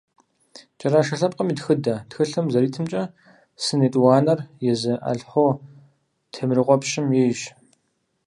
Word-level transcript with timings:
«КӀэрашэ 0.79 1.15
лъэпкъым 1.19 1.51
и 1.53 1.55
тхыдэ» 1.57 1.95
тхылъым 2.09 2.47
зэритымкӀэ, 2.53 3.03
сын 3.63 3.79
етӀуанэр 3.87 4.39
езы 4.71 4.93
Алъхъо 5.09 5.47
Темрыкъуэпщым 6.31 7.07
ейщ. 7.23 7.41